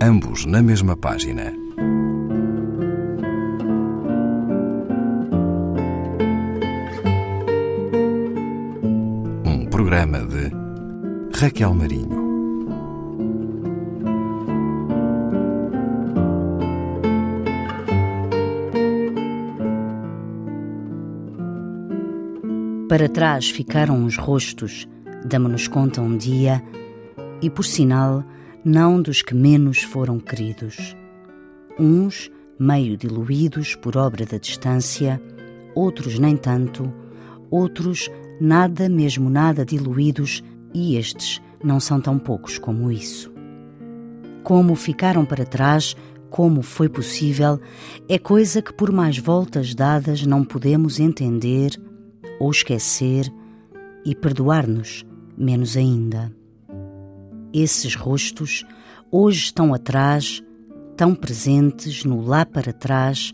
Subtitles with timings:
[0.00, 1.52] ambos na mesma página.
[9.44, 10.50] Um programa de
[11.38, 12.26] Raquel Marinho.
[22.88, 24.88] Para trás ficaram os rostos,
[25.24, 26.62] damo-nos conta um dia,
[27.42, 28.24] e por sinal,
[28.68, 30.96] não dos que menos foram queridos.
[31.78, 35.22] Uns meio diluídos por obra da distância,
[35.72, 36.92] outros nem tanto,
[37.48, 38.10] outros
[38.40, 40.42] nada, mesmo nada diluídos,
[40.74, 43.32] e estes não são tão poucos como isso.
[44.42, 45.94] Como ficaram para trás,
[46.28, 47.60] como foi possível,
[48.08, 51.70] é coisa que por mais voltas dadas não podemos entender
[52.40, 53.32] ou esquecer
[54.04, 55.06] e perdoar-nos,
[55.38, 56.34] menos ainda.
[57.58, 58.66] Esses rostos
[59.10, 60.44] hoje estão atrás,
[60.94, 63.32] tão presentes no lá para trás,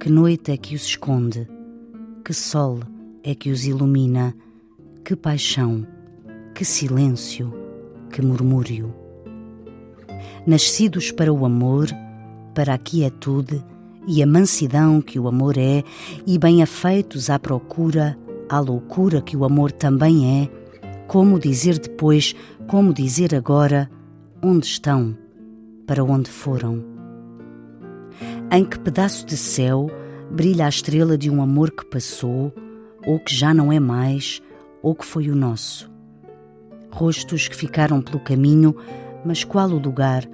[0.00, 1.48] que noite é que os esconde,
[2.24, 2.80] que sol
[3.22, 4.34] é que os ilumina,
[5.04, 5.86] que paixão,
[6.52, 7.54] que silêncio,
[8.10, 8.92] que murmúrio.
[10.44, 11.86] Nascidos para o amor,
[12.56, 13.64] para a quietude
[14.08, 15.84] e a mansidão que o amor é,
[16.26, 18.18] e bem afeitos à procura
[18.48, 20.63] à loucura que o amor também é,
[21.06, 22.34] como dizer depois,
[22.66, 23.90] como dizer agora,
[24.42, 25.16] onde estão,
[25.86, 26.84] para onde foram.
[28.50, 29.90] Em que pedaço de céu
[30.30, 32.52] brilha a estrela de um amor que passou,
[33.06, 34.42] ou que já não é mais,
[34.82, 35.90] ou que foi o nosso.
[36.90, 38.74] Rostos que ficaram pelo caminho,
[39.24, 40.24] mas qual o lugar,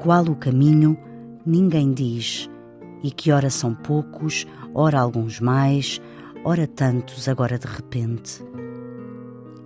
[0.00, 0.96] qual o caminho,
[1.44, 2.48] ninguém diz,
[3.02, 6.00] e que ora são poucos, ora alguns mais,
[6.44, 8.42] ora tantos agora de repente.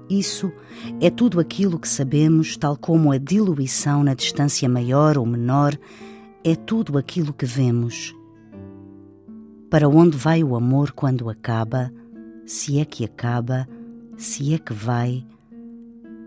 [0.09, 0.53] Isso
[1.01, 5.79] é tudo aquilo que sabemos, tal como a diluição na distância maior ou menor,
[6.43, 8.15] é tudo aquilo que vemos.
[9.71, 11.91] Para onde vai o amor quando acaba,
[12.45, 13.67] se é que acaba,
[14.17, 15.27] se é que vai,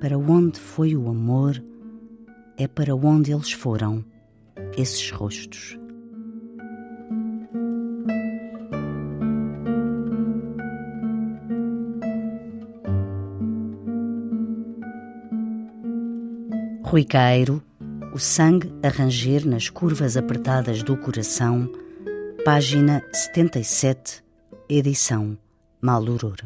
[0.01, 1.63] para onde foi o amor,
[2.57, 4.03] é para onde eles foram,
[4.75, 5.77] esses rostos.
[16.87, 17.61] Rui Cairo,
[18.13, 21.69] o sangue a ranger nas curvas apertadas do coração,
[22.45, 24.23] página 77,
[24.69, 25.37] edição
[25.81, 26.37] Malurur.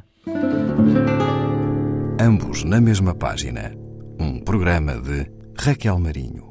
[2.19, 3.72] Ambos na mesma página.
[4.19, 6.50] Um programa de Raquel Marinho.